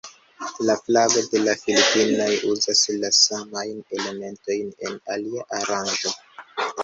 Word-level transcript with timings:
La 0.67 0.75
flago 0.85 1.21
de 1.33 1.41
la 1.41 1.53
Filipinoj 1.63 2.31
uzas 2.53 2.81
la 3.03 3.11
samajn 3.17 3.77
elementojn 3.99 4.71
en 4.89 4.97
alia 5.17 5.45
aranĝo. 5.61 6.15